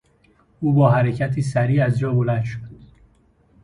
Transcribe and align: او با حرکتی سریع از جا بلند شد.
او 0.59 0.73
با 0.73 0.91
حرکتی 0.91 1.41
سریع 1.41 1.85
از 1.85 1.99
جا 1.99 2.13
بلند 2.13 2.43
شد. 2.43 2.69